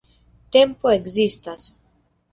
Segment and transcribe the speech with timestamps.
[0.57, 1.69] Tempo ekzistas!